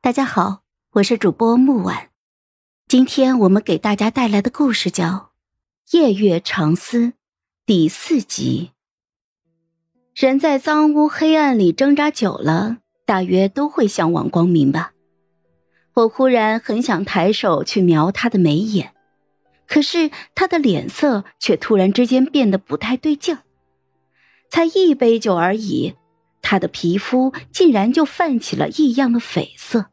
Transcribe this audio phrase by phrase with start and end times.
[0.00, 2.10] 大家好，我是主播木婉。
[2.86, 5.32] 今天我们给大家带来的故事叫
[5.98, 6.98] 《夜月长思》
[7.66, 8.70] 第四集。
[10.14, 14.92] 人在脏污黑暗里挣扎久了，大约都会向往光明吧。
[15.94, 18.94] 我忽然很想抬手去瞄他的眉眼，
[19.66, 23.42] 可是他的脸色却突然之间变得不太对劲儿。
[24.48, 25.96] 才一杯酒而已。
[26.42, 29.86] 他的皮肤竟然就泛起了异样的绯色，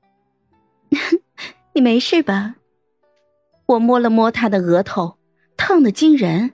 [1.74, 2.56] 你没事吧？
[3.66, 5.18] 我摸了摸他的额头，
[5.58, 6.54] 烫得惊人。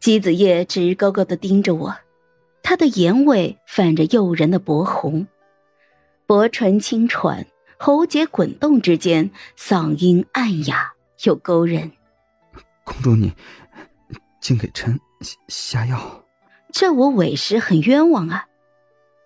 [0.00, 1.96] 姬子夜直勾勾的盯着我，
[2.62, 5.26] 他的眼尾泛着诱人的薄红，
[6.26, 7.46] 薄唇轻喘，
[7.78, 10.92] 喉结滚动之间，嗓音暗哑
[11.24, 11.90] 又勾人。
[12.84, 13.32] 公主，你
[14.40, 15.00] 竟给臣
[15.48, 16.22] 下药，
[16.70, 18.46] 这我委实很冤枉啊！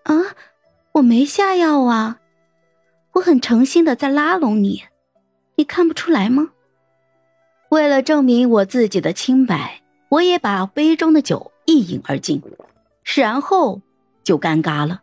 [0.09, 0.35] 啊，
[0.93, 2.19] 我没下药啊，
[3.13, 4.85] 我很诚心的在拉拢你，
[5.57, 6.49] 你看不出来吗？
[7.69, 12.43] 为了证明我自己的清白，我也把杯中的酒一饮而尽，
[13.17, 13.83] 然后
[14.25, 15.03] 就尴尬了，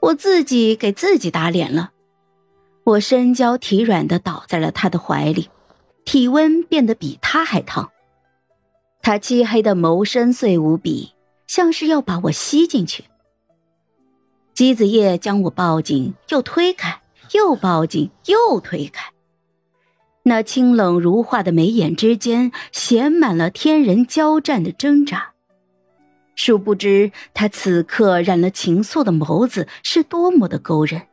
[0.00, 1.92] 我自己给自己打脸了。
[2.82, 5.50] 我身娇体软的倒在了他的怀里，
[6.04, 7.92] 体温变得比他还烫，
[9.00, 11.12] 他漆黑的眸深邃无比，
[11.46, 13.04] 像是要把我吸进去。
[14.62, 17.00] 姬子夜将我抱紧，又推开，
[17.32, 19.10] 又抱紧，又推开。
[20.22, 25.32] 那清冷如画的眉眼之间，写满了天人交战的挣扎。
[26.36, 31.08] 殊不知，他此刻染了情愫的眸子是多么的勾人。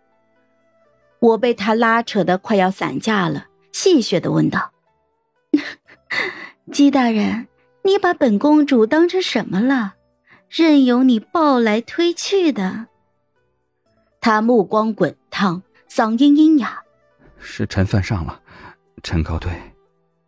[1.17, 4.73] 我被他拉扯的快要散架了，戏谑的问道
[6.71, 7.47] ：“姬大人，
[7.81, 9.95] 你把本公主当成什么了？
[10.47, 12.85] 任由你抱来推去的？”
[14.21, 16.83] 他目光滚烫，嗓音阴哑
[17.39, 18.41] ：“是臣犯上了，
[19.01, 19.51] 臣告退。”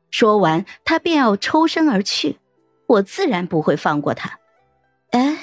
[0.09, 2.37] 说完，他便要抽身而去。
[2.87, 4.37] 我自然不会放过他。
[5.11, 5.37] 哎，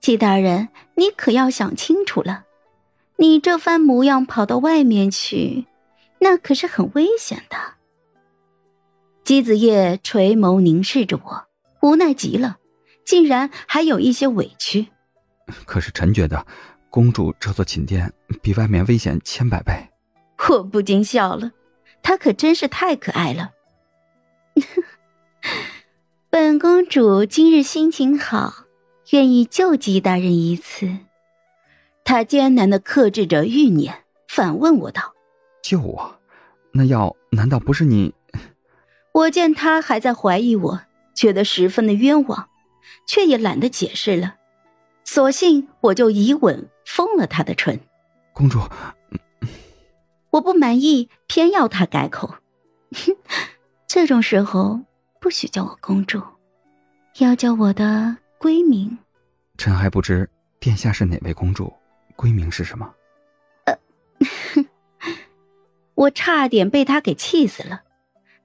[0.00, 2.44] 季大人，你可要想清楚了，
[3.16, 5.66] 你这番模样跑到外面去，
[6.20, 7.56] 那可是很危险的。
[9.22, 11.46] 姬子夜垂眸凝视着我，
[11.82, 12.58] 无奈极了，
[13.04, 14.88] 竟然还有一些委屈。
[15.66, 16.46] 可是臣觉得。
[16.90, 18.12] 公主这座寝殿
[18.42, 19.72] 比外面危险千百倍，
[20.48, 21.52] 我不禁笑了。
[22.02, 23.50] 她可真是太可爱了。
[26.30, 28.64] 本公主今日心情好，
[29.10, 30.98] 愿意救姬大人一次。
[32.04, 35.14] 她艰难的克制着欲念，反问我道
[35.62, 36.20] ：“救我？
[36.72, 38.14] 那药难道不是你？”
[39.12, 40.80] 我见他还在怀疑我，
[41.14, 42.48] 觉得十分的冤枉，
[43.06, 44.36] 却也懒得解释了。
[45.04, 47.78] 索性我就以吻封了他的唇。
[48.32, 48.58] 公主，
[50.30, 52.34] 我不满意，偏要他改口。
[53.86, 54.80] 这种时候
[55.20, 56.20] 不许叫我公主，
[57.18, 58.98] 要叫我的闺名。
[59.56, 61.72] 臣还不知殿下是哪位公主，
[62.16, 62.92] 闺名是什么？
[63.66, 63.78] 呃，
[65.94, 67.82] 我差点被他给气死了。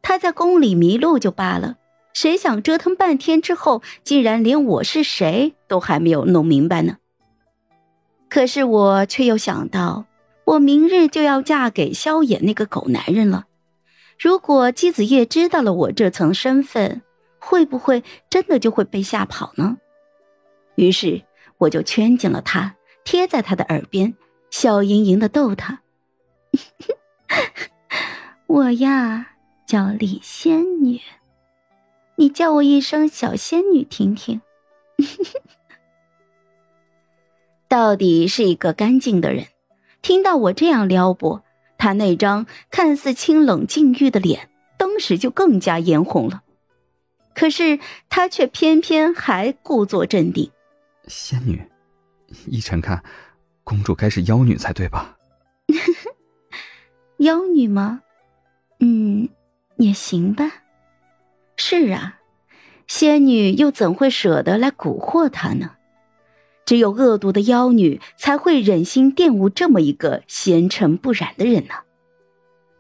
[0.04, 1.78] 他在宫里迷路就罢了。
[2.14, 6.98] 谁想折腾半天之后，竟然连我是谁都还没有弄明白呢？
[8.34, 10.08] 可是我却又想到，
[10.44, 13.46] 我明日就要嫁给萧衍那个狗男人了。
[14.18, 17.04] 如果姬子夜知道了我这层身份，
[17.38, 19.78] 会不会真的就会被吓跑呢？
[20.74, 21.22] 于是
[21.60, 24.16] 我就圈紧了他，贴在他的耳边，
[24.50, 25.82] 笑盈盈的逗他
[28.48, 29.28] ：“我呀，
[29.68, 31.00] 叫李仙女。”
[32.18, 34.42] 你叫我一声小仙女听听，
[37.74, 39.48] 到底是一个干净的人。
[40.04, 41.44] 听到我这样撩拨，
[41.80, 44.48] 他那张看似清冷禁欲的脸，
[44.78, 46.44] 当时就更加嫣红了。
[47.34, 47.80] 可是
[48.10, 50.52] 他却偏偏还故作镇定。
[51.08, 51.68] 仙女，
[52.46, 53.04] 依臣看，
[53.64, 55.18] 公主该是妖女才对吧？
[57.18, 58.04] 妖女吗？
[58.82, 59.28] 嗯，
[59.78, 60.62] 也行吧。
[61.58, 62.20] 是啊，
[62.86, 65.72] 仙女又怎会舍得来蛊惑他呢？
[66.66, 71.74] 只有恶毒的妖女才会忍心玷污这么一个纤尘不染的人呢。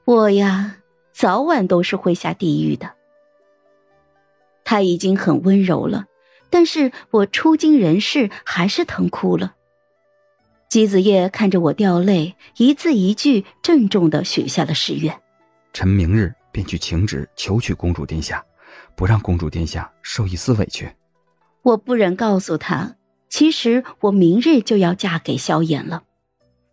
[0.05, 0.77] 我呀，
[1.11, 2.93] 早晚都是会下地狱的。
[4.63, 6.05] 他已经很温柔了，
[6.49, 9.55] 但是我出经人事，还是疼哭了。
[10.69, 15.21] 姬子夜看着我掉泪，一字一句郑重的许下了誓愿：
[15.71, 18.43] 臣明日便去请旨求娶公主殿下。
[18.95, 20.91] 不让公主殿下受一丝委屈，
[21.61, 22.95] 我不忍告诉他，
[23.33, 26.03] 其实我明日就要嫁给萧炎了，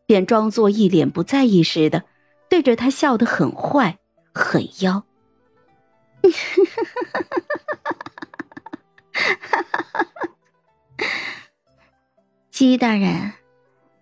[0.04, 2.04] 便装作一脸不在意似的
[2.50, 3.98] 对着他笑得很坏，
[4.34, 5.06] 很妖。
[12.50, 13.32] 姬大人，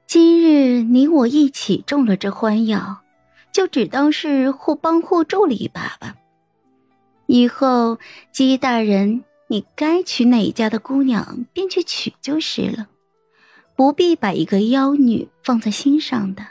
[0.09, 3.03] 今日你我一起中了这欢药，
[3.53, 6.17] 就只当是互帮互助了一把吧。
[7.27, 8.01] 以后
[8.33, 12.89] 姬大人，你该娶哪家的姑娘便去娶就是了，
[13.75, 16.47] 不必把一个妖女放在心上的。